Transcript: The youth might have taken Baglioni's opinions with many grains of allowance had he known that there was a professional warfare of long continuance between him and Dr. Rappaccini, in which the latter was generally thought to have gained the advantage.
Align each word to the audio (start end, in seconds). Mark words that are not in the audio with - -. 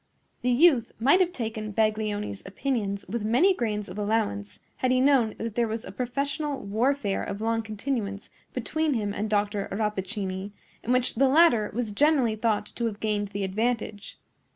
The 0.41 0.49
youth 0.49 0.93
might 0.99 1.19
have 1.19 1.31
taken 1.31 1.73
Baglioni's 1.73 2.41
opinions 2.43 3.05
with 3.07 3.23
many 3.23 3.53
grains 3.53 3.87
of 3.87 3.99
allowance 3.99 4.57
had 4.77 4.89
he 4.89 4.99
known 4.99 5.35
that 5.37 5.53
there 5.53 5.67
was 5.67 5.85
a 5.85 5.91
professional 5.91 6.63
warfare 6.65 7.21
of 7.21 7.39
long 7.39 7.61
continuance 7.61 8.31
between 8.51 8.95
him 8.95 9.13
and 9.13 9.29
Dr. 9.29 9.67
Rappaccini, 9.71 10.53
in 10.81 10.91
which 10.91 11.13
the 11.13 11.27
latter 11.27 11.69
was 11.75 11.91
generally 11.91 12.35
thought 12.35 12.65
to 12.65 12.87
have 12.87 12.99
gained 12.99 13.27
the 13.27 13.43
advantage. 13.43 14.17